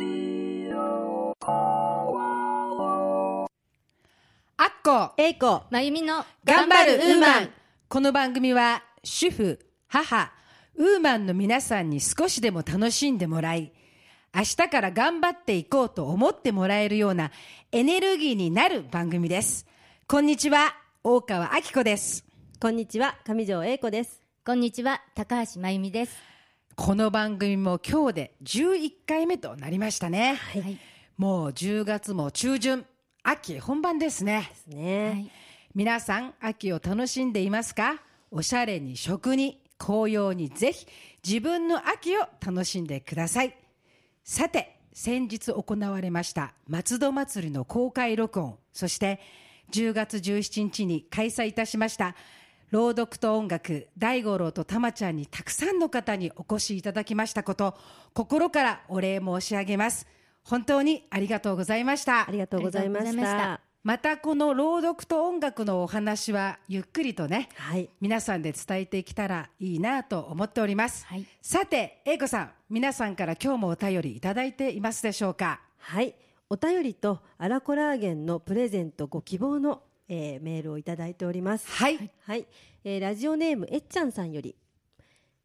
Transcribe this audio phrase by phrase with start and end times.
[4.64, 5.14] ッコ。
[5.16, 7.50] えいこまゆみの頑張るウーマン。
[7.88, 10.32] この番組は主婦、母、
[10.74, 13.72] ウーマンの皆さんに少しでも楽しんでもらい、
[14.34, 17.30] 明日から頑張っていこうと思ってもらえるような
[17.72, 19.66] エネルギーになる番組です。
[20.06, 22.26] こんにちは、大川明子です。
[22.60, 23.16] こんにちは。
[23.24, 24.20] 上条英子です。
[24.44, 25.00] こんにちは。
[25.14, 26.35] 高橋まゆみです
[26.76, 30.34] この番組も今日で11回目となりましたね。
[30.34, 30.78] はい。
[31.16, 32.84] もう10月も中旬、
[33.22, 34.52] 秋本番ですね。
[34.68, 35.30] ね、はい。
[35.74, 38.02] 皆さん秋を楽しんでいますか？
[38.30, 40.86] おしゃれに食に紅葉にぜひ
[41.26, 43.56] 自分の秋を楽しんでください。
[44.22, 49.20] さて先日行われました松戸祭りの公開録音そして
[49.72, 52.14] 10月17日に開催いたしました
[52.70, 57.76] 朗読と音楽大五郎とたまちゃんにたくさんの方にお越しいただきましたこと
[58.12, 60.06] 心からお礼申し上げます。
[60.42, 62.28] 本当にありがとうございました。
[62.28, 63.22] ありがとうございました。
[63.22, 63.60] た。
[63.84, 67.88] またこの朗読と音楽のお話はゆっくりとねはい。
[68.00, 71.24] 皆さんで伝えていけたらいいなと思っております、はい。
[71.40, 75.60] さて英子さん皆さんから今日もお便りいただいていますでしょうか？
[75.78, 76.16] はい。
[76.48, 81.68] お便りとアラコラーゲンのプレゼントご希望の、えーメールをいただいております。
[81.68, 82.46] はい、はい、
[82.84, 84.56] えーラジオネームえっちゃんさんより。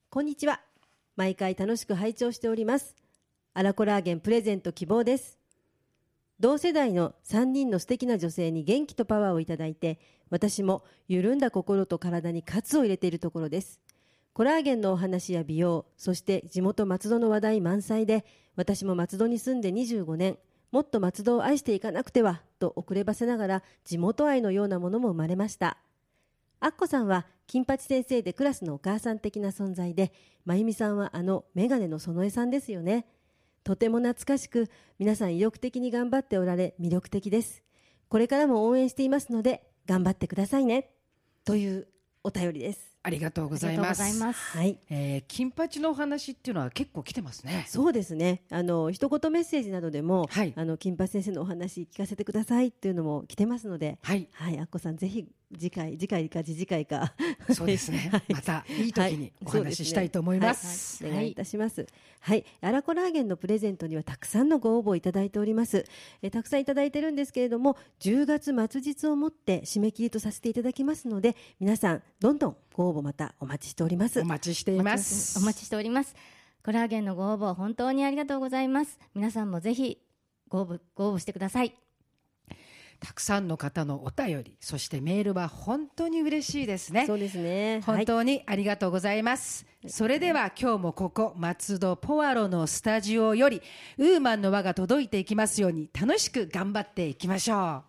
[0.10, 0.62] こんにちは。
[1.16, 2.96] 毎回楽しく拝聴しております。
[3.54, 5.40] アラコラーゲンプレゼント希望です。
[6.40, 10.00] 同世代の3人の素敵な女性に元気とパワーをいただいて
[10.32, 13.80] 私も緩んだ心と体に喝を入れているところです。
[14.34, 20.38] コラーゲンのお話や美容そして地元松戸の話題満載で私も松戸に住んで25年
[20.72, 25.78] もっと松戸を愛していかなくてはと遅ればせながら地元愛のようなものも生まれました。
[26.60, 30.14] アッコさんは金八先生でクラスのお母さん的な存在で
[30.46, 33.06] まゆみさんはあのメガネの園江さんですよね。
[33.64, 37.64] とても懐かしく皆さん意欲的に頑張っておられ魅力的です。
[38.08, 40.92] これからも応援していますので頑張ってくださいね。
[41.44, 41.88] という
[42.24, 42.91] お便りです。
[43.04, 44.02] ありがとうございます。
[44.02, 44.78] はい。
[44.90, 47.66] えー金八のお話っていうのは結構来てますね。
[47.68, 48.44] そうですね。
[48.52, 50.54] あの一言メッセージなどでも、はい。
[50.56, 54.28] あの金八先生のお話聞かせてくださいっていうのも来てますのではい。
[54.34, 57.14] はいアッコさんぜひ次回次回か次次回か。
[57.54, 58.10] そうですね。
[58.12, 58.34] はい。
[58.34, 61.86] またいい時にお話ししたいと思います,、お願いいたします。
[62.20, 65.86] はい、アラコラーゲンのプレゼントにはたくさんのご応募いただいております。
[66.22, 74.22] えーたくさんいただいてるんですけれども、10月末日をもって締め切りとさせていただきますので、皆さんどんどんご応募またお待ちしております。
[74.22, 74.26] お。
[74.26, 75.40] 待ちしています。
[75.40, 76.16] お待ちしております。
[76.64, 79.00] コラーゲンのご応募本当にありがとうございます。
[79.14, 79.98] 皆さんもぜひ
[80.52, 81.74] ご応募ご応募してください
[83.02, 87.08] たくさんの方のお便りそしてメールは本当に嬉しいですね。
[87.08, 87.82] そうですね。
[87.84, 93.62] はい、本当にありがとうございます、それでは今日もここ松戸ポアロのスタジオより
[93.98, 97.82] ウーマンの輪が届いていきますように楽しく頑張っていきましょ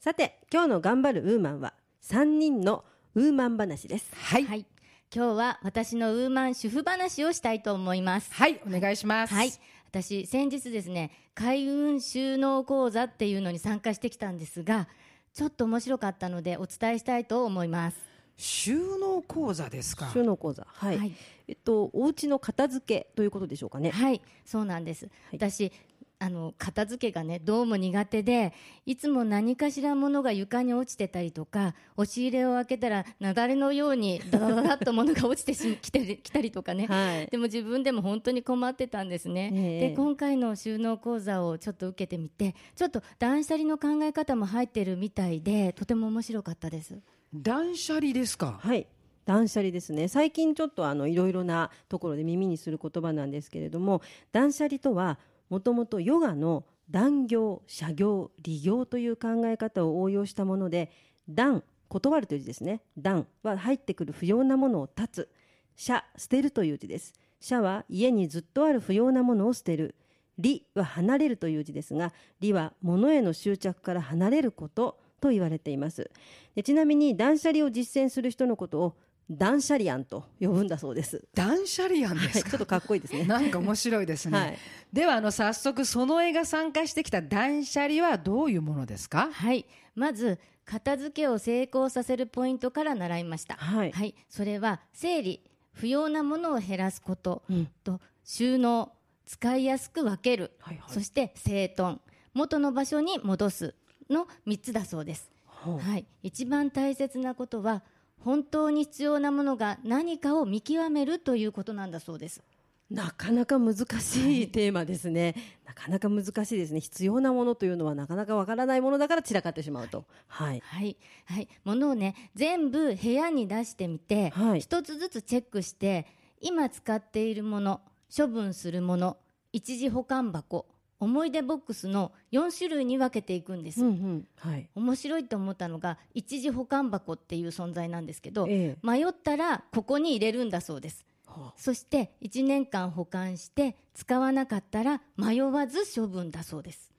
[0.00, 2.84] さて今日の頑張るウーマンは3人の
[3.14, 4.10] ウーマン話です。
[4.12, 4.16] う。
[4.16, 4.66] はい、はい
[5.14, 8.32] 今日は私のウーマン主婦話をしたいと思います。
[8.34, 9.32] はい、お願いします。
[9.34, 9.52] はい。
[9.88, 14.88] 私先日ですね開運収納講座っていうのに参加してきたんですが
[15.32, 17.96] ちょっと面白かったのでお伝えしたいと思います。
[18.36, 20.10] 収納講座ですか？
[20.12, 21.12] 収納講座、はい、はい。
[21.48, 23.90] えっとお家の片付けということでしょうかね。
[23.90, 25.72] はいそうなんです、私
[26.18, 28.54] あの片付けがねどうも苦手で
[28.86, 37.26] いつも何かしらものが床に落ちてたりとか押し入れを開けたら雪崩のようにダダダダっと物が落ちてし きてきたりとかね、はい。
[37.26, 39.88] でも自分でも本当に困ってたんですね、ええ。
[39.90, 46.98] で今回の収納講座をちょっと受けてみてちょっと断捨離の考え方も入ってるみたいでとても面白かったです。
[47.34, 48.58] 断捨離ですか？
[48.62, 48.86] はい。
[49.26, 50.08] 断捨離ですね。
[50.08, 54.00] 最近ちょっとあのいろいろなところで耳にする言葉なんですけれども
[54.32, 55.18] 断捨離とは
[55.48, 60.90] もともとヨガの断行社行利行という考え方を応用したもので
[61.28, 62.80] 断断るという字ですね。
[62.96, 65.28] 断は入ってくる不要なものを断つ。
[65.76, 67.12] 社捨てるという字です。
[67.40, 69.94] 社は家にずっとある不要なものを捨てる。
[70.38, 76.10] 利は離れるという字ですが利は物への執着から離れることと言われています。
[76.54, 78.96] でちなみに断捨離を実践する人のことを
[79.30, 81.26] 断捨離案と呼ぶんだそうです。
[81.34, 83.24] 断捨離案ではい、すか、ちょっとかっこいいですね。
[83.26, 84.58] なんか面白いですね、はい。
[84.92, 89.30] ではあの早速その絵が参加してきた断捨離はどういうものですか？
[89.32, 89.66] はい。
[89.94, 93.54] まず片付けを成功させるポイントから習いました。
[93.56, 94.14] はい。
[94.28, 95.40] それは整理
[95.72, 97.42] 不要なものを減らすこと。
[97.48, 97.68] うん。
[97.84, 98.92] と収納
[99.24, 100.92] 使いやすく分ける、はいはい。
[100.92, 102.00] そして整頓。
[102.32, 103.74] 元の場所に戻す
[104.10, 107.82] の3つだそうです、はい、一番大切なことは
[108.26, 112.42] 本当に必要なものが何かを見極めるということなんだそうです。
[112.90, 116.80] なかなか難しいテーマですね、なかなか難しいですね。
[116.80, 120.06] 必要なものというのはなかなかわからないものだから散らかってしまうと。
[120.26, 120.60] はい。
[120.64, 120.96] はい、
[121.26, 124.60] はい、ものをね全部部屋に出してみて、はい。
[124.60, 126.06] 一つずつチェックして
[126.40, 127.80] 今使っているもの
[128.12, 129.18] 処分するもの
[129.52, 130.66] 一時保管箱
[130.98, 134.28] 思い出ボックスの4種類に分けていくんです、うんうん。
[134.38, 134.68] はい。
[134.74, 138.86] 面白いと思ったのが一時保管箱っていう存在なんですけど、ええ。
[138.86, 141.04] 迷ったらここに入れるんだそうです。
[141.26, 146.92] はそして1年間保管して使わなかったら迷わず処分だそうです。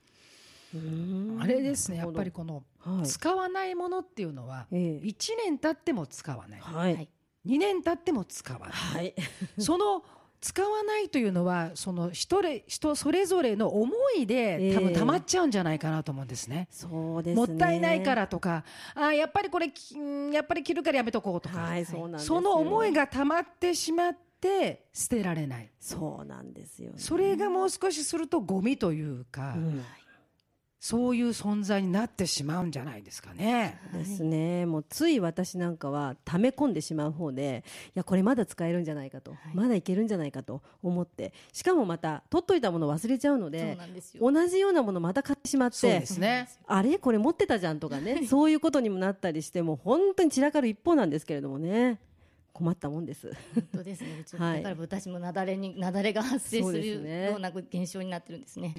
[0.75, 1.97] うあれですね。
[1.97, 3.07] やっぱりこのはい。
[3.07, 5.05] 使わないものっていうのはええ。
[5.05, 6.59] 1年経っても使わない。
[6.59, 6.95] はい。
[6.95, 7.09] はい。
[7.45, 8.69] 2年経っても使わない。
[8.71, 9.15] はい。
[9.57, 10.03] その
[10.39, 16.67] 使わないというのはその人れ人それぞれの思いで多分ええ溜まっちゃうんじゃないかなと思うんですね。
[16.71, 17.47] そうですね。
[17.47, 18.63] もったいないからとか
[18.95, 19.71] あーやっぱりこれ
[20.31, 22.27] やっぱり着るからやめとこうとか、はいそうなんですよ。
[22.35, 25.71] その思いが溜まってしまって捨てられない。
[25.79, 26.99] そうなんですよね。
[26.99, 29.83] それがもう少しするとゴミというか、うん
[30.79, 33.79] そういう存在になってしまうんじゃないですかね。
[33.93, 46.47] ですね、もうつい私なんかは溜め込んでしまう方でいやこれまだ使えるんじゃないかと、まだいけるんじゃないかと思ってしかもまた取っといたもの忘れちゃうのでで同じようなものまた買ってしまっそうてですね。
[46.67, 46.99] あれ？
[46.99, 48.25] これ持ってたじゃんとかね。
[48.29, 51.99] そういうことにもなったりしてもう本当に散らかる一方なんですけれどもね
[52.57, 53.31] 困ったもんです。
[53.53, 54.25] 本当ですね。
[54.39, 54.63] はい。
[54.63, 58.73] だから私も雪崩に雪崩が発生するねような現象になってるんですね。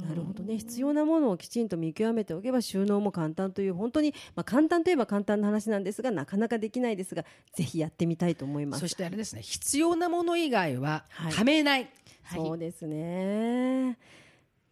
[0.00, 0.56] なるほどね。
[0.56, 8.80] 必要なものをきちんと見極めておけば収納も簡単という本当に、まあ、簡単といえば簡単な話なんですがなかなかできないですがぜひやってみたいと思います。
[8.80, 9.42] そしてあれですね。
[9.42, 11.32] 必要なもの以外ははい。
[11.34, 11.90] ためない、
[12.34, 13.98] そうですね。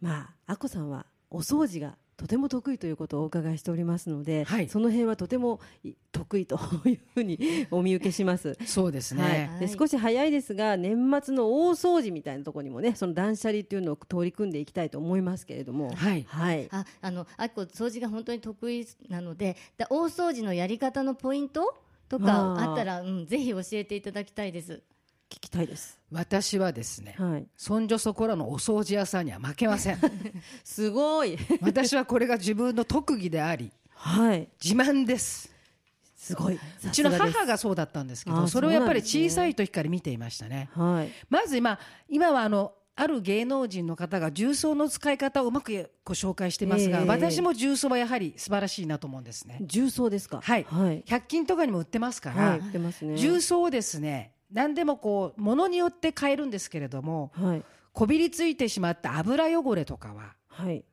[0.01, 4.67] まあ、あこさんはお掃除がとても得意ということをお伺いしておりますので、はい。
[4.67, 7.37] その辺はとてもい得意というふうに
[7.69, 8.57] お見受けします。
[8.65, 9.77] そうですね、はい、ではい。
[9.77, 15.93] 少し早いですが年末の大掃除みたいなところにもねその断捨離っていうのを取り組んでいきたいと思いますけれども。
[15.93, 16.25] はい。
[16.27, 21.75] はい、ああのあっこ掃除が本当に得意なのでだ大掃除のやり方のポイント
[22.09, 24.81] とかあったら、うん、ぜひ教えていただきたいです
[25.29, 25.97] 聞きたいです。
[26.11, 29.99] 私はですねはい、そんじょそこらのお掃除屋さんには負けません。
[30.63, 31.37] すごい。
[31.61, 34.47] 私はこれが自分の特技でありはい。
[34.63, 35.51] 自慢です。
[36.15, 36.55] すごい。
[36.55, 40.69] うちの母がそうだったんですけどそれをやっぱり小さい時から見ていましたね。
[40.73, 41.11] はい。
[41.29, 41.79] まず今
[42.09, 47.05] 今はあのある芸能人の方が重曹の使い方をうまくご紹介してますが、ええ。
[47.05, 49.59] 私も重曹はやはり素晴らしいなと思うんですね。
[49.61, 50.41] 重曹ですか？
[50.41, 51.03] はい、はい。
[51.03, 53.15] 100均とかにも売ってますから、はい、売ってますね。
[53.17, 57.63] 重曹をですね何でもこう物によって変えるんですけれどもはい。
[57.93, 60.85] こびりついてしまった油汚れとかははい。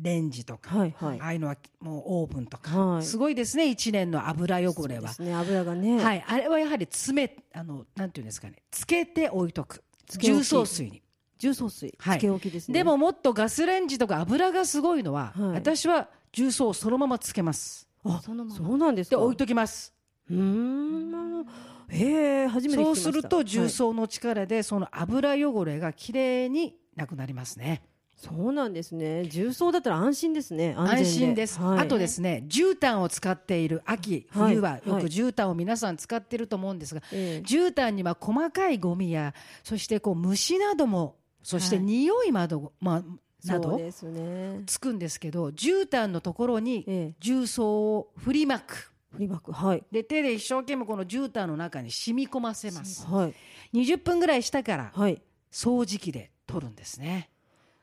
[0.00, 1.20] レンジとか、はいはい。
[1.20, 3.02] ああいうのはもうオーブンとか、はい。
[3.02, 5.12] すごいですね1年の油汚れは。
[5.18, 6.02] ね油がね。
[6.02, 8.62] はい、あれはやはり詰めあのなんていうんですかね。
[8.70, 9.82] つけて置いとく。
[10.18, 11.02] 重曹水に。
[11.38, 12.18] 重曹水、はい。
[12.18, 12.74] つけ置きですね。
[12.74, 15.50] でももっとガスレンジとか油がすごいのは、はい。
[15.54, 17.88] 私は重曹をそのままつけます。
[18.04, 18.56] あそのまま。
[18.56, 19.16] そうなんですか。
[19.16, 19.94] で置いときます。
[20.30, 21.46] うーん。
[21.90, 23.02] へえ初めて聞きました。
[23.02, 23.70] そうすると重はい。
[23.70, 27.82] 曹の力でその油汚れがきれいになくなりますね。
[28.16, 29.26] そうなんですね。
[29.26, 30.74] 重曹だったら安心ですね。
[30.76, 31.78] 安心です、はい。
[31.78, 34.56] あとですね絨毯を使っている秋はい。
[34.56, 35.04] 冬はよくはい。
[35.04, 37.46] 絨毯を皆さん使ってると思うんですが、ええ。
[37.46, 41.84] 絨毯には細かいゴミやそしてこう虫などもそしてはい。
[41.84, 44.62] 匂いなど,、まあ、などそうですね。
[44.66, 47.14] つくんですけど絨毯のところにええ。
[47.20, 49.52] 重曹を振りまく振りまく。
[49.52, 49.84] はい。
[49.90, 53.06] で手で一生懸命この絨毯の中に染み込ませます。
[53.06, 53.34] はい。
[53.74, 55.22] 20分ぐらいしたからはい。
[55.50, 57.30] 掃除機で取るんですね。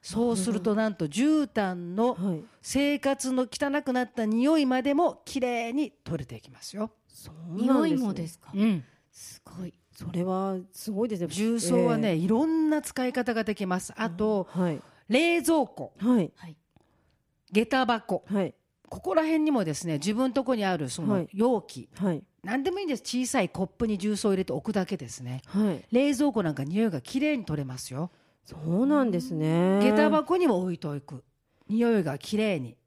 [0.02, 2.44] そうするとなんと絨毯のはい。
[2.62, 8.52] 生活の汚くなった匂いまでもきれいに取れていきますよ、そうなん匂いねもですか？
[8.54, 9.74] うん、すごい。
[9.96, 11.28] それはすごいですね。
[11.28, 13.94] 重曹はね、えいろんな使い方ができます。
[13.98, 14.82] あとえはい。
[15.10, 15.94] 冷蔵庫。
[15.98, 16.32] はい。
[16.36, 16.58] はい。
[17.52, 18.24] 下駄箱。
[18.28, 18.54] はい
[18.90, 21.30] ここら辺にもですね自分のとこにあるそのはい。
[21.34, 22.24] 容器、はい。
[22.44, 23.02] 何でもいいんです。
[23.02, 25.42] 小さいコップに重曹を入れておくだけですね。
[25.48, 25.86] はい。
[25.92, 28.12] 冷蔵庫なんか匂いがきれいに取れますよ。
[28.44, 29.80] そうなんですね。
[29.82, 31.24] 下駄箱にも置いておく。
[31.68, 32.78] 匂いがきれいに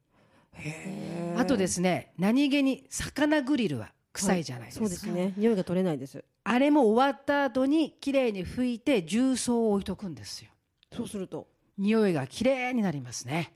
[1.37, 5.33] あとですね何気に魚グリルは臭いじゃないですか、そうですね。
[5.37, 6.23] 匂いが取れないです。
[6.43, 10.49] あれも終わった後にきれいに拭いて重曹を置いとくんですよ。
[10.95, 11.47] そうすると。
[11.77, 13.53] 匂いがきれいになりますね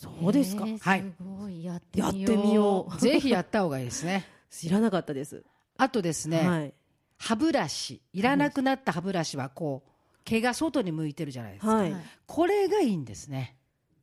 [0.00, 0.70] そうですかえ。
[0.70, 2.00] ーはいすごいやって
[2.36, 2.98] みよう。
[2.98, 5.44] ぜひやった方がいいですね知らなかったです。
[5.76, 6.74] あとですね、はい
[7.18, 9.90] 歯ブラシいらなくなった歯ブラシはこう
[10.24, 11.92] 毛が外に向いてるじゃないですか、はい。
[11.92, 13.56] はいこれがいいんですね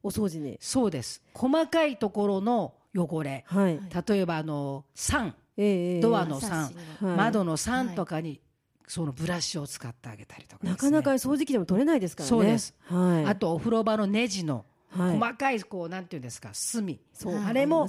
[0.03, 0.59] お掃除に。
[0.61, 3.79] そうです細かいところの汚れはい。
[4.07, 8.39] 例えばあの酸ええドアのサッシはい窓の3とかに
[8.87, 12.29] そのブラシを使ってあげたりとかね、なかなか掃除機でも取れないですからね。
[12.29, 12.75] そうです。
[12.85, 13.25] はい。
[13.25, 16.99] あとお風呂場のネジのはい細かいこうなんていうんですか隅、
[17.45, 17.87] あれも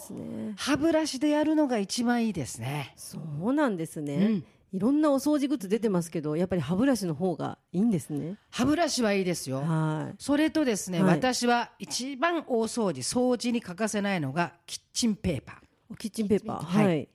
[0.57, 2.93] 歯ブラシでやるのが一番いいですね。
[2.97, 4.45] そうなんですね、うん。
[4.73, 8.37] いろんなお掃除グッズ出てますけどやっぱり歯ブラシの方がいいんですね。
[8.51, 9.61] 歯ブラシはいいですよ。
[9.61, 10.15] はい。
[10.19, 11.17] それとですね、はい。
[11.17, 15.97] 私は一番大掃除掃除に欠かせないのがキッチンペーパー。
[15.97, 16.65] キッチンペーパー。
[16.65, 16.87] はい。
[16.87, 17.09] はい、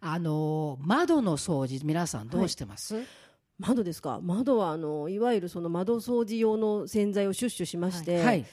[0.00, 2.96] あのー窓の掃除皆さんどうしてます？
[3.58, 4.20] 窓ですか？
[4.22, 8.44] 窓はあのいわゆるその窓掃除用の洗剤をシュッシュしまして、はい。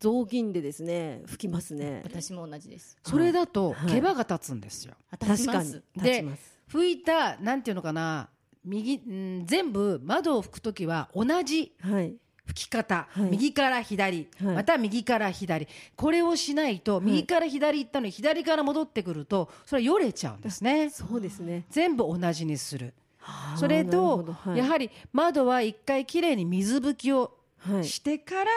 [0.00, 2.00] 雑巾でですね拭きますね。
[2.04, 2.96] 私も同じです。
[3.04, 3.92] それだとはい。
[3.92, 4.94] 毛羽が立つんですよ。
[5.10, 5.46] 確かに。
[5.46, 6.58] ます立ちます。
[6.72, 8.30] 拭いたなんていうのかな
[8.64, 12.14] 右ん全部窓を拭くときは同じはい。
[12.48, 13.30] 拭き方、はい。
[13.30, 14.54] 右から左、はい。
[14.56, 15.68] また右から左。
[15.94, 20.90] これをしないと右から左行ったのに左から戻ってくるとそれはよれちゃうんですね。
[20.90, 21.64] そうですね。
[21.70, 22.94] 全部同じにする。
[23.18, 24.32] はあそれとど。
[24.32, 24.58] はい。
[24.58, 27.84] やはり窓は一回きれいに水拭きをはい。
[27.84, 28.50] してから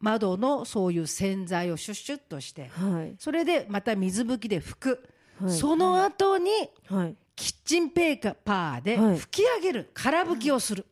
[0.00, 3.14] 窓のそういう洗剤をシュッシュッとしてはい。
[3.18, 5.08] それでまた水拭きで拭く、
[5.40, 5.52] はい。
[5.52, 6.50] その後に
[6.88, 7.16] はい。
[7.34, 9.16] キッチンペーパーではい。
[9.16, 10.86] 拭き上げる、空拭きをする、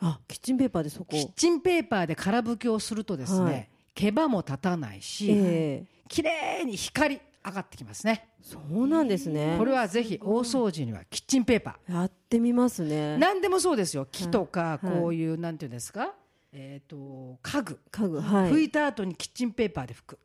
[0.00, 3.68] あキッチンペーパーでそこキッチンペーパーで空拭きをするとですね、はい。
[3.94, 5.86] 毛羽も立たないし、ええ。
[6.08, 8.28] 綺麗に光上がってきますね。
[8.42, 9.56] そうなんですね。
[9.58, 12.86] これはぜひ大掃除にはキッチンペーパやってみますー。
[12.86, 13.18] ね。
[13.18, 14.06] 何でもそうですよ。
[14.10, 15.00] 木とかはい。
[15.00, 16.14] こういうなんていうんですか、
[16.58, 18.50] えっ、と家具、家具はい。
[18.50, 20.18] 拭いた後にキッチンペーパーで拭く。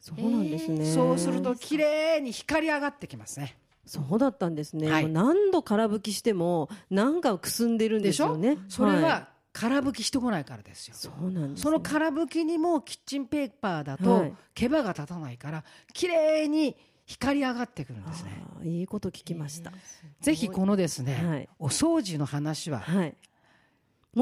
[0.00, 3.56] そうなんですね、そうすると綺麗に光上がってきますね。
[3.84, 5.08] そうだったんですね、はい。
[5.08, 8.58] 何度空拭きしてもなんかくすんでるんですよね。
[8.68, 10.94] それいは空拭きしてこないからですよ。
[10.96, 14.34] そうなんです、ね、その空拭きにもキッチンペーパーだはとい。
[14.54, 18.42] 毛羽が立たないから綺麗に光り上がってくるんですね。
[18.62, 19.72] いいこと聞きました、
[20.20, 21.48] ぜひこのですね、はい。
[21.58, 22.84] お掃除の話は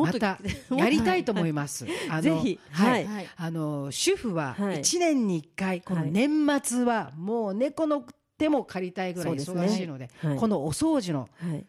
[0.05, 0.39] また
[0.77, 1.87] やりたいと思います。
[2.11, 2.61] あのぜひ。
[2.71, 3.05] ははい。
[3.05, 3.29] い、はい。
[3.37, 4.81] あの主婦ははい。
[4.81, 6.31] 1年に1回この年
[6.63, 8.05] 末はもう猫の
[8.39, 10.39] 手も借りたいぐらい忙しいので、はい。
[10.39, 11.65] このお掃除のはい。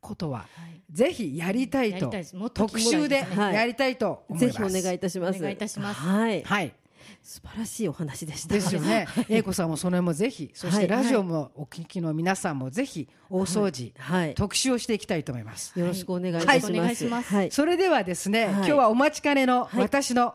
[0.00, 0.80] ことははい。
[0.92, 2.12] ぜひやりたいと。
[2.54, 4.58] 特集でやりたいと思います。
[4.58, 5.38] ぜひお願いいたします。
[5.38, 6.00] お願いいたします。
[6.00, 6.42] はい。
[6.42, 6.72] はい。
[7.22, 8.54] 素晴らしいお話でした。
[8.54, 9.06] ですよね。
[9.28, 14.34] 英子さんもその辺もぜひ、そしてはいラジオもお聞きの皆さんもぜひ大掃除、はい。
[14.34, 15.78] 特集をしていきたいと思います。
[15.78, 16.78] よろしくお願いいたします、はい。
[16.78, 17.34] お願いします。
[17.34, 17.50] はい。
[17.50, 18.54] それではですね、はい。
[18.54, 19.80] 今日はお待ちかねのはい。
[19.80, 20.34] 私の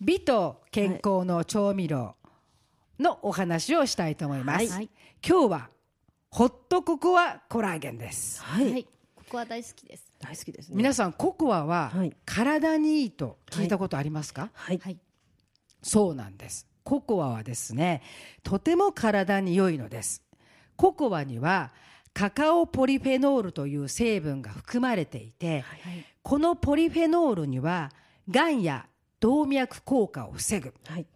[0.00, 2.16] 美と健康の調味料
[2.98, 4.72] のお話をしたいと思います。
[4.72, 4.90] はい。
[5.26, 5.70] 今日は
[6.30, 8.42] ホットココアコラーゲンです。
[8.42, 8.84] はい、はい。
[9.14, 10.12] ここは大好きです。
[10.20, 10.76] 大好きですね。
[10.76, 12.16] 皆さんココアははい。
[12.24, 14.78] 体にいいと聞いたことありますか、はい。
[14.78, 14.98] はい
[15.82, 16.66] そうなんです。
[16.84, 18.02] ココアはですね、
[18.42, 20.22] とても体に良いのです。
[20.76, 21.72] ココアには
[22.14, 27.90] カカオポリフェノールという成分が含まれていて、はいこのポリフェノールには
[28.30, 28.86] がんや
[29.18, 31.06] 動脈硬化を防ぐ、はい。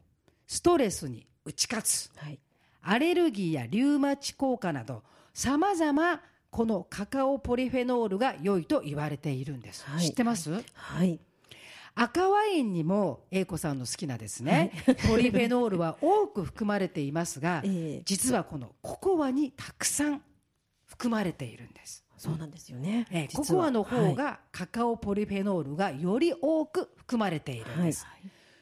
[0.48, 2.40] ストレスに打ち勝つ、はい。
[2.82, 6.20] アレルギーやリウマチ効果などさまざま
[6.50, 10.06] このカカオポリフェノールが良いと言われているんです、はい。
[10.06, 11.20] 知ってます、はい
[11.98, 14.70] 赤ワインにも英子さんの好きなですね、
[15.08, 18.02] ポリフェノールは多く含まれていますが、ええ。
[18.04, 20.22] 実はこのココアにたくさん
[20.84, 24.14] 含まれているんです、そうなんですよね、えーココアの方はい。
[24.14, 28.06] がカカオポリフェノールがより多く含まれているんです、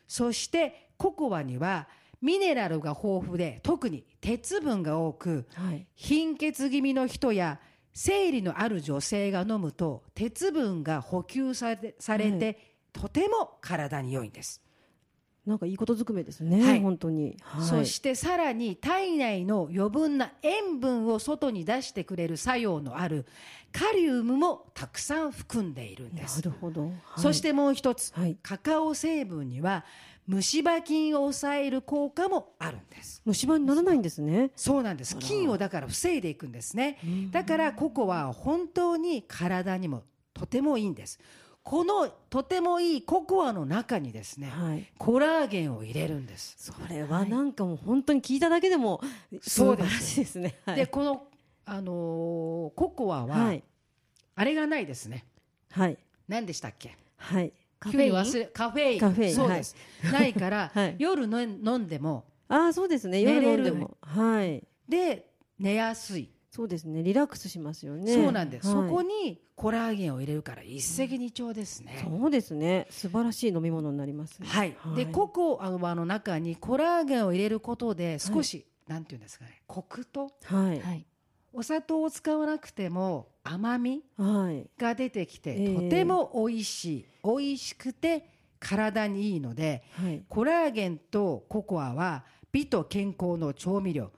[0.07, 1.89] そしてココアには
[2.23, 5.87] ミネラルが豊富で特に鉄分が多くはい。
[5.97, 7.59] 貧血気味の人や
[7.93, 14.63] 生理のある女性が飲むと鉄分が補給されされて、とても体に良いんです、
[15.45, 16.81] なんかいいことずくめですね、はい。
[16.81, 23.27] 本当に、はい、そしてさらに体内の余分な塩分を外に出してくれる作用のある
[23.71, 26.39] カリウムもたくさん含んでいるんです。
[26.39, 26.93] なるほど、はい。
[27.19, 28.39] そしてもう一つ、はい。
[28.43, 29.85] カカオ成分には
[30.27, 33.21] 虫歯菌を抑える効果もあるんです。
[33.27, 34.53] 虫歯にならないんですね。
[34.57, 35.19] そうなんです。
[35.19, 36.99] 菌をだから防いでいくんですね。
[37.31, 41.19] だからココアは本当に体にもとてもいいんです
[41.65, 44.87] このとてもいいココアの中にですねはい。
[44.99, 46.55] コラーゲンを入れるんです。
[46.59, 49.01] それはなんかもう本当に聞いただけでも
[49.41, 50.57] 素晴らしいですね。
[50.67, 51.27] はい、でこの、
[51.65, 53.63] あのーココアは、はい。
[54.37, 55.25] あれがないですね。
[55.73, 55.97] はい。
[56.29, 56.97] 何でしたっけ？
[57.17, 57.51] はい。
[57.81, 58.13] カフェイン？
[58.13, 59.01] 忘れカフェイン。
[59.01, 59.35] カフェイン。
[59.35, 59.75] そうです、
[60.13, 60.97] ないから、 はい。
[60.99, 63.23] 夜の飲んでもああそうですね。
[63.23, 63.97] 夜飲んでも。
[64.03, 64.63] はい。
[64.87, 67.03] で寝やすい、そうですね。
[67.03, 68.15] リラックスしますよね。
[68.15, 68.89] そうなんです、はい。
[68.89, 72.87] そこにコラーゲンを入れるから一石二鳥ですね、そうですね。
[72.91, 74.39] 素晴らしい飲み物になります。
[74.39, 74.47] ね。
[74.47, 79.63] はい、でココアの中にコラーゲンを入れることで少し、なんていうんですかね。
[79.67, 80.81] コクとはい。
[80.81, 81.05] はい。
[81.53, 84.71] お砂糖を使わなくても甘みはい。
[84.79, 85.75] が出てきて、ええ。
[85.75, 87.07] とても美味しい。
[87.25, 88.29] 美味しくて
[88.61, 90.23] 体にいいのではい。
[90.29, 94.13] コラーゲンとココアは美と健康の調味料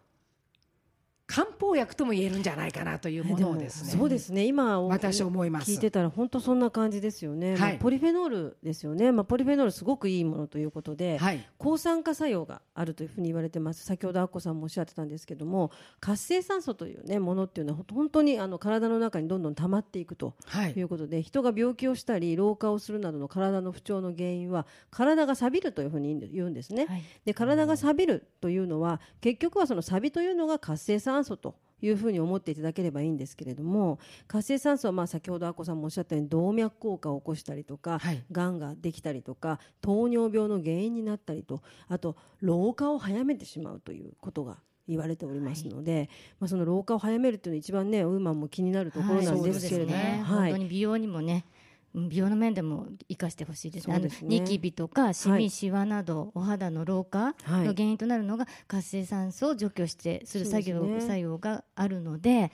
[1.26, 3.92] 漢方薬とも言えるんじゃないかなというものをですね。
[3.95, 4.45] もそうですね。
[4.45, 5.71] 今お私思います。
[5.71, 7.59] 聞いてたら本当そんな感じですよね、はい。
[7.61, 11.45] まあポリフェノールですよね、まあ、ポリフェノールすごくいいものということで、はい。
[11.59, 13.85] 抗酸化作用があるというふうに言われてます。
[13.85, 26.87] 先ほどアッコさんもおっしゃってたんですけども活性酸素という、ね、ものっていうのは本当にあの体の中にどんどん溜まっていくとはいうことで人が病気をしたり老化をするなどの体の不調の原因は体が錆びるというふうに言うんですね。
[26.87, 27.02] はい。
[27.25, 38.23] で体が錆びるというのは結局はその錆びというのが活性酸素というふうに思っていただければいいんですけれども活性酸素はまあ先ほどあこさんもおっしゃったように動脈硬化を起こしたりとか、はい。
[38.32, 44.58] がんができたりとか糖尿病の原因になったりとあと老化を早めてしまうということが
[44.88, 46.08] 言われておりますので、
[46.38, 50.04] まあ、その老化を早めるというのは一番ねウーマンも気になるところなんですけれども、はい。
[50.04, 50.23] ね。
[50.23, 50.50] はい。
[50.50, 51.56] 本当に美容にもねうん
[51.97, 53.97] 美容の面でも生かしてほしいですね。
[53.97, 55.50] あのニキビとかシミ、はい。
[55.50, 57.65] シワなどお肌の老化はい。
[57.65, 61.00] の原因となるのが活性酸素を除去してする作業,、ね。
[61.00, 62.53] 作用があるので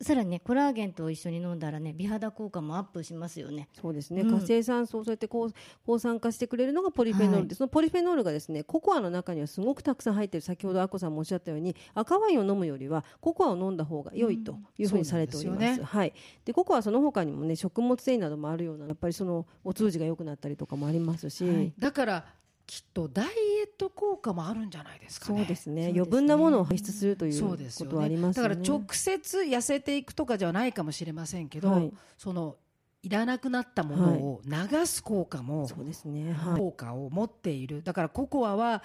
[0.00, 3.68] さらにねコラーゲンと一緒に飲んだらね美肌効果もアップしますよね。
[3.80, 4.30] そうですね、うん。
[4.30, 5.50] 活性酸素をそうやって抗
[5.84, 10.46] 抗酸化してくれるのがポリフェノールで、はいそのポリフェノールがですねココアの中にはすごくたくさん入っている。
[10.46, 15.88] 先ほどアッコさんもおっしゃったように赤ワインを飲むよりはココアを飲んだ方が良いというふうにされております,、そうなんですよね。
[15.88, 16.12] はい、
[16.44, 21.72] でココアはその他にもね食物繊維などもあるようなやっぱりそのお通じが良くなったりとかもありますし、はい。
[21.78, 22.26] だから
[22.66, 23.30] きっとダイエ
[23.64, 25.38] ット効果もあるんじゃないですかね。
[25.38, 25.92] そうですね。
[25.94, 27.56] 余分なものを排出するというこ
[27.86, 28.48] とはありねますよね。
[28.48, 31.92] だから直接痩せていくとかじゃないかもしれませんけど、はい。
[32.18, 32.56] その
[33.02, 36.32] いらなくなったものを流す効果も、そうですね。
[36.32, 36.58] はい。
[36.58, 37.84] 効果を持っている。
[37.84, 38.82] だからココアは、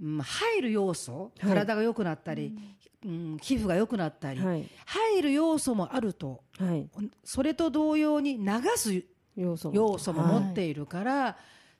[0.00, 1.50] うん、入る要素はい。
[1.50, 2.56] 体が良くなったり、
[3.04, 3.38] うん。
[3.42, 4.68] 皮膚が良くなったり、はい。
[4.86, 6.88] 入る要素もあるとはい。
[7.24, 9.02] それと同様に流す
[9.34, 10.22] 要素も。
[10.22, 11.36] 持はいっているから、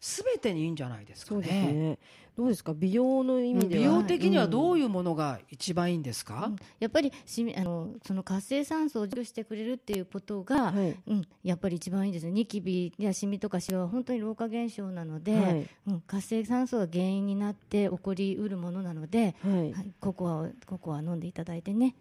[0.06, 1.46] 全てにいいんじゃないですかそうね。
[1.46, 1.98] ですね。
[2.36, 2.74] どうですか？
[2.74, 3.80] 美容の意味では。
[3.80, 6.50] 美容的にはどういうものが一番いいんですか、
[6.80, 10.96] やっぱりしみあのその活性酸素を除去してくれるっていうことが、はい。
[11.06, 12.32] うん、やっぱり一番いいですね。
[12.32, 15.66] ニキビやシミとかシワは本当に老化現象なので、はい。
[15.86, 19.72] うん、活性酸素が原因になって起こりうるものなので、はい。
[19.72, 21.94] はい、ココアをココア飲んでいただいてね。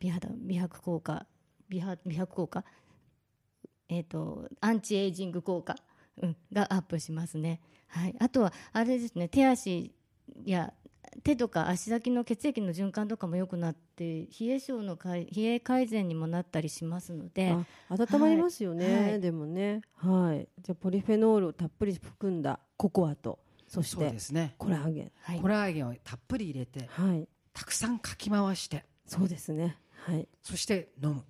[0.00, 1.26] 美肌美白効果
[1.68, 2.64] 美肌美白効果？
[3.90, 5.76] えっ、とアンチエイジング効果、
[6.22, 7.60] うん、がアップしますね。
[7.88, 9.92] はい、あとはあれですね手足
[10.44, 10.72] や
[11.22, 17.50] 手とか足先の血液の循環とかも良くなって冷え性のかい冷え改善にもなったりしますので、
[17.88, 19.20] あ温まりますよね、はい。
[19.20, 19.82] でもね。
[19.96, 20.48] はい。
[20.60, 24.54] じゃあポリフェノールをたっぷり含んだココアとそしそうてですね。
[24.58, 25.12] コラーゲン。
[25.20, 25.40] はい。
[25.40, 27.28] コラーゲンをたっぷり入れてはい。
[27.52, 29.76] たくさんかき回してそうですね。
[30.06, 30.26] はい。
[30.42, 31.22] そして飲む。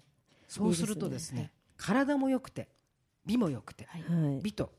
[0.49, 2.69] そうするとですね体も良くて
[3.27, 4.03] 美も良くてはい。
[4.03, 4.71] はい美と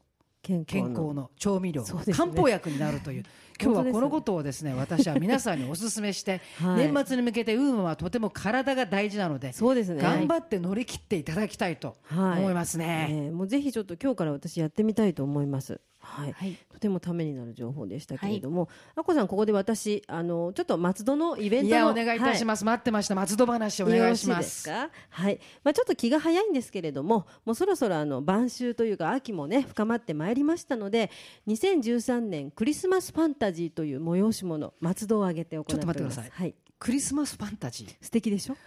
[0.45, 1.31] 健康の。
[1.39, 2.13] 調味料、ね。
[2.13, 3.23] 漢方薬になるという
[3.59, 6.91] 今日はこのことをですね私は皆さんにお勧めして、 はい。
[6.91, 10.01] 年末に向けてウームはとても体が大事なので、そうですね。
[10.01, 13.07] 頑張って乗り切っていただきたいとはい思いますね。
[13.09, 15.81] えーもうぜひちょっと今日から私やってみたいと思います。
[16.05, 22.45] はい、はいとてもためになる情報でしたけれども、あこさんここで私あのちょっと松戸のイベントのいやお願いいたしす。
[22.45, 24.69] ます、待ってました松戸話お願いします。
[24.69, 25.39] はい。
[25.63, 31.09] まあちょっと気が早いんですけれども、もうそろそろあの晩秋というか秋もね深まってまいりましたので、
[31.47, 35.97] 2013年クリスマスファンタジーという催し物松戸を挙げて行っております。
[35.97, 36.64] ちょっと待ってくださいはい。
[36.77, 38.57] クリスマスファンタジ素敵でしょ？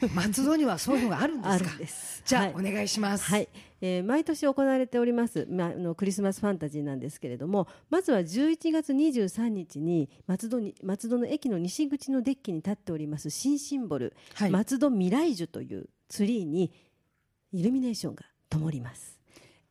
[0.00, 1.54] ー松戸にはそういうのがあるんですか？
[1.54, 2.22] あるんです。
[2.24, 2.54] じゃあ、はい。
[2.54, 3.48] お願いします、はい、
[3.80, 14.50] えー毎年行われております、まあ、あのクリスマスファンタジーなんですけれどもまずは11月23日に松戸に松戸の駅の西口のデッキに立っております新シンボル、はい。
[14.50, 16.72] 松戸未来樹というツリーに
[17.52, 19.15] イルミネーションが灯ります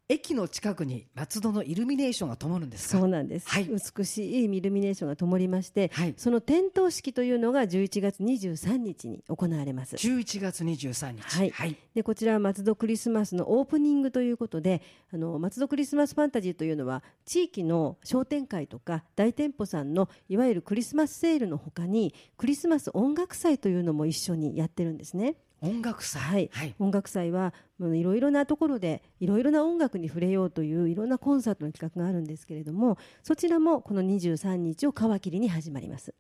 [0.08, 3.00] 駅の近くに松戸のイルミネーションが灯るんですか？
[3.00, 3.68] そうなんです、はい。
[3.68, 6.14] 美しいイルミネーションが灯りまして、はい。
[6.16, 9.96] その点灯式というのが11月23日に行われます。
[9.96, 11.22] 11月23日。
[11.22, 11.50] はい。
[11.50, 25.36] はい、でこちらは松戸クリスマスのオープニングということであの松戸クリスマスファンタジーというのは地域の商店会とか大店舗さんのいわゆるクリスマスセールのほかにクリスマス音楽祭というのも一緒にやってるんですね。
[25.66, 26.22] 音楽祭。
[26.22, 26.50] はい。
[26.54, 26.76] はい。
[26.80, 36.14] 音楽祭はいろいろなところでいろいろな音楽に触れようといういろんなコンサートの企画があるんですけれどもそちらもこの23日を皮切りに始まります。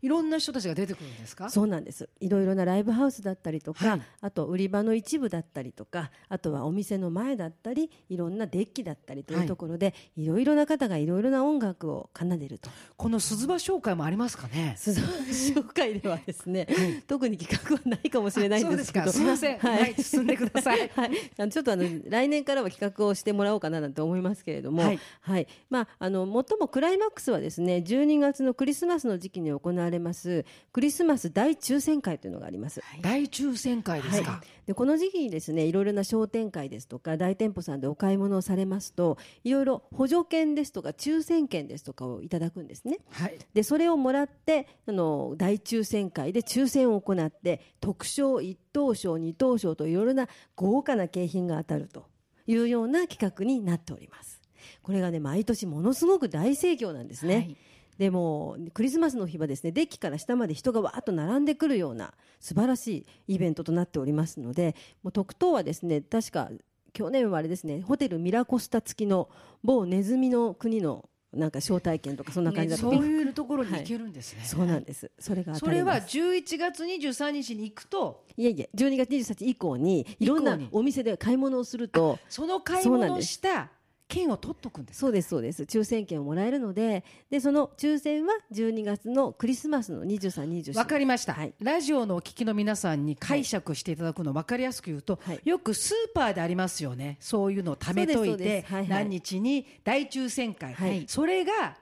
[0.00, 1.50] いろんな人たちが出てくるんですか？
[1.50, 2.08] そうなんです。
[2.20, 4.00] いろいろなライブハウスだったりとか、はい。
[4.20, 12.70] あと売り場の一部だったりとかあとはお店の前だったりいろんなデッキだったりというところで、い、ろいろな方がいろいろな音楽を奏でると。
[12.96, 14.74] この鈴場紹介もありますかね？
[14.76, 16.66] 鈴葉紹介ではですね、
[17.06, 19.06] 特に企画はないかもしれないんですけど。
[19.12, 19.18] すか。
[19.18, 19.58] すいません。
[19.58, 19.94] はい。
[20.02, 20.88] 進んでください。
[20.94, 25.42] はい、あのちょっとあの来年からは企画をしてもらおうかななんて思いますけれども、ははい。
[25.42, 32.82] い、まああの最もクライマックスはですね、12月のクリスマスの時期に行われますクリスマス大抽選会というのがあります。
[33.02, 42.98] 大抽選会ですか、でこの時期にですねいろいろな商店会ですとか大店舗さんでお買い物をされますといろいろ補助券ですとか抽選券ですとかをいただくんですね。
[43.10, 43.38] はい。
[43.54, 52.06] でそれをもらってあの大抽選会で抽選を行って特賞一等賞二等賞といろいろな豪華な景品が当たると
[52.46, 54.40] いうような企画になっております。
[54.82, 57.56] これがね毎年ものすごく大盛況なんですね、はい
[57.98, 66.48] でもクリスマスの日はですねデッキから下まで人がわーっと並んでくるような素晴らしいイベントとなっておりますのでもう特等はですね確か
[66.92, 69.28] 去年はあれですねホテルミラコスタ付きの
[69.62, 72.84] 某ネズミの国のなんか招待券とかそんな感じだった。
[72.84, 75.10] そういうところに行けるんですね、そうなんです。
[75.18, 76.18] それが当それはたります。
[76.18, 78.24] 11月23日に行くと。
[78.36, 83.70] いえいえ、12月23日以降にいろんなお店で買い物をすると、その買い物をした
[84.08, 85.00] 券を取っとくんです。
[85.00, 85.62] そうですそうです。
[85.64, 90.76] 抽選券をもらえるので、でその抽選は12月のクリスマスの23、24。
[90.76, 91.54] わかりました、はい。
[91.60, 95.40] ラジオのお聞きの皆さんに解釈していただくの分かりやすく言うと、はい。
[95.44, 97.18] よくスーパーでありますよね。
[97.20, 98.88] そういうのを貯めといてはいはい。
[98.88, 101.04] 何日に大抽選会、はい。
[101.06, 101.76] それが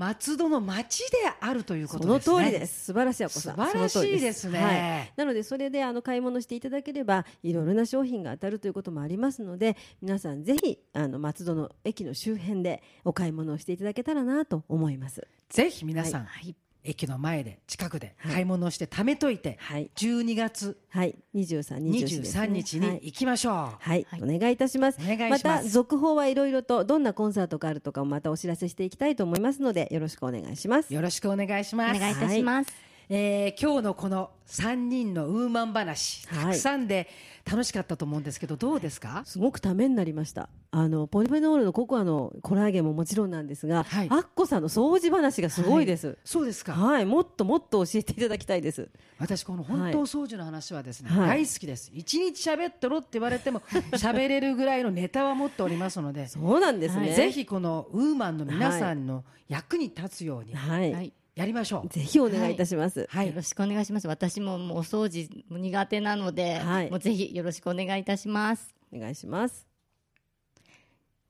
[0.00, 2.84] 松戸の町であるというこそのとですね通りです。
[2.86, 3.54] 素晴らしいあこさん。
[3.54, 5.12] 素晴らしいですねはい。
[5.14, 15.28] なのでそれであの買い物していただければいろいろな商品が当たるということもありますので、皆さんぜひあの松戸の駅の周辺でお買い物をしていただけたらなと思います。
[15.50, 18.32] ぜひ皆さん、はい駅の前で近くではい。
[18.32, 19.90] 買い物をして貯めといて、はい。
[19.96, 22.40] 12月はい、23、24ですね。
[22.42, 23.00] 23日にはい。
[23.02, 24.22] 行きましょう、はい、はい。
[24.22, 24.98] お願いいたします。
[25.00, 25.44] お願いします。
[25.44, 30.92] また続報はいろいろとどんなコンサートがあるとかもまたお知らせしていきたいと思いますのでよろしくお願いします。
[30.92, 31.96] よろしくお願いします。
[31.96, 32.72] お願いいたします、
[33.12, 36.44] えー今日のこの3人のウーマン話、はい。
[36.44, 37.08] たくさんで
[37.44, 40.48] 楽しかったと思うんですけどどうですか、すごくためになりました。
[40.70, 44.08] あのポリフェノールのココアのコラーゲンももちろんなんですが、はい。
[44.10, 46.18] アッコさんの掃除話がすごいです。
[46.24, 48.88] そうですか、はい、もっともっと教えていただきたいです。
[49.18, 51.44] 私この本当掃除の話はですね、はい。
[51.44, 51.90] 大好きです。
[51.92, 57.12] 一日喋ってろって言われても喋れるぐらいのネタは持っておりますので そうなんですね。
[57.12, 61.88] ぜひこのウーマンの皆さんの役に立つようにはい、はいやりましょう。
[61.88, 63.06] ぜひお願いいたします。
[63.08, 64.06] はい、よろしくお願いします。
[64.06, 66.90] 私ももうお掃除苦手なので、はい。
[66.90, 68.74] もうぜひよろしくお願いいたします。
[68.94, 69.66] お願いします。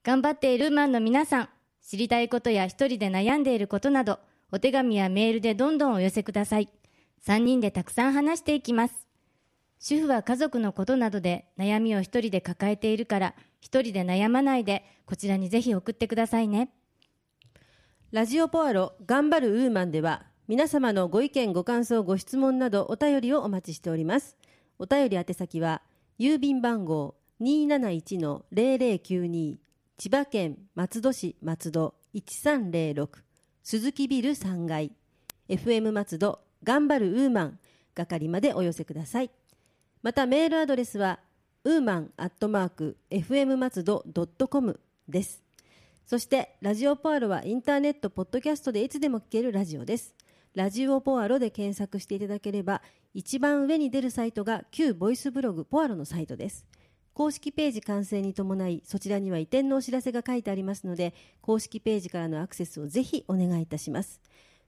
[0.03, 1.49] 頑張っているマンの皆さん
[1.87, 4.19] 知りたいことや一人で悩んでいることなど
[4.51, 6.69] お手紙やメールでどんどんお寄せください。
[7.25, 9.07] 3人でたくさん話していきます。
[9.79, 16.71] 主婦は家族のことなどで悩みを一人で抱えているから一人で悩まないでこちらにぜひ送ってくださいね
[18.13, 24.37] ラジオポアロ頑張るウーマンでは皆様のご意見ご感想ご質問などお便りをお待ちしております。
[24.81, 25.81] お便り宛先は
[26.19, 29.59] 郵便番号271-0092
[29.97, 33.09] 千葉県松戸市松戸1306
[33.63, 34.91] 鈴木ビル3階
[35.49, 37.61] FM 松戸頑張るウーマン
[37.95, 39.31] 係までお寄せください。
[40.03, 41.21] またメールアドレスは
[41.63, 45.45] ウーマンアットマーク FM 松戸ドットコムです。
[46.11, 50.17] そしてラジオポアロはインターネットポッドキャストでいつでも聞けるラジオです。
[50.57, 52.83] ラジオポアロで検索していただければ
[53.15, 56.67] 一番上に出るサイトが旧ボイスブログポアロのサイトです。
[57.15, 64.21] 公式ページ完成に伴いそちらには移転のお知らせが書いてありますので公式ページからのアクセスをぜひお願いいたします。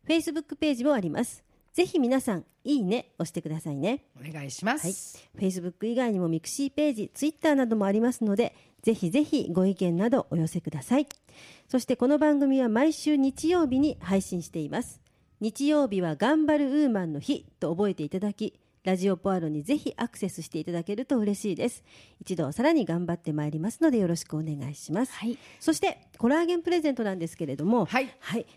[0.07, 1.42] Facebook ページもあります。
[1.72, 4.05] ぜひ皆さんいいね押してくださいね。
[4.16, 11.06] お願いします、はい、Facebook 以外にもミクシーページ、Twitter などもありますので、ぜひぜひご意見などお寄せください。
[11.68, 15.00] そしてこの番組は毎週日曜日に配信しています。
[15.40, 21.84] 日曜日は頑張るウーマンの日と覚えていただき、ラジオポアロにぜひアクセスしていただけると嬉しいです。
[22.20, 25.12] 一度さらに頑張ってまいりますのでよろしくお願いします。
[25.12, 25.38] はい。
[25.60, 28.08] そしてコラーゲンプレゼントなんですけれども、はい。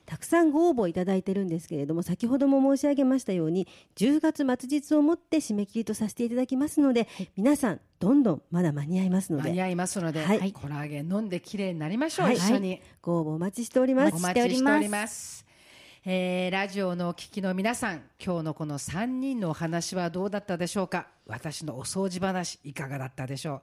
[0.05, 7.07] たくさんご応募いただいてるんですけれども先ほども申し上げましたように10月末日をもって締め切りとさせていただきますので、
[7.37, 10.51] 皆さんどんどんまだ間に合いますので間に合いますので、はい。
[10.53, 12.35] コラーゲン飲んで綺麗になりましょう、はい。
[12.35, 14.15] 一緒に、ご応募お待ちしております。
[14.15, 15.44] お待ちしております。
[16.07, 21.07] えーラジオのお聞きの皆さん、今日のこの3人のお話はどうだったでしょうか？
[21.25, 23.61] 私のお掃除話、いかがだったでしょう？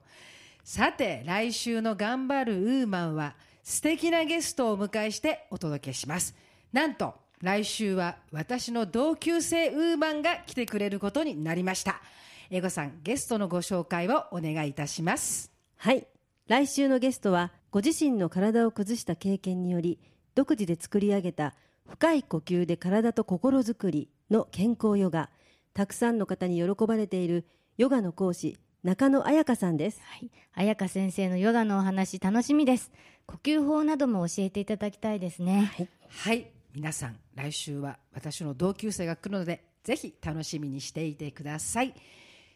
[0.65, 6.35] さて、来週の頑張るウーマンは、素敵なゲストをお迎えしてお届けします。
[6.73, 12.01] なんと、来週は私の同級生ウーマンが来てくれることになりました。
[12.49, 15.49] エゴさん、ゲストのご紹介をお願いいたします。
[15.77, 16.05] はい。
[16.49, 19.97] 来週のゲストは、ご自身の体を崩した経験により、
[20.35, 21.55] 独自で作り上げた
[21.89, 25.29] 深い呼吸で体と心づくりの健康ヨガ、
[25.73, 27.45] たくさんの方に喜ばれている
[27.77, 30.01] ヨガの講師、中野彩香さんです。
[30.03, 32.91] はい、彩香先生のヨガのお話楽しみです
[33.25, 35.89] 呼吸法なども教えていただきたいですねはい。
[36.09, 41.93] はい、皆さん、来週は私の同級生が来るので、ぜひ楽しみにしていてください。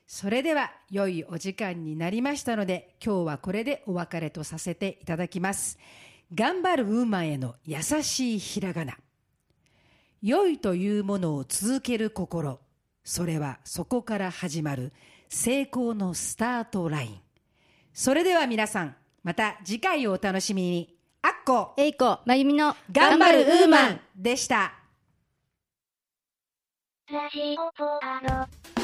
[0.05, 5.77] それでは、良いお時間になりましたので、今日はこれでお別れとさせていただきます。
[6.33, 8.97] 頑張るウーマンへの優しいひらがな。
[10.21, 12.59] 良いというものを続ける心。
[13.03, 14.91] それはそこから始まる
[15.29, 17.19] 成功のスタートライン。
[17.93, 20.97] それでは皆さん、また次回をお楽しみに。
[21.21, 22.19] あっこえいこ。
[22.25, 24.73] まゆみの頑張るウーマンでした。
[27.11, 28.76] ラジオポアロ。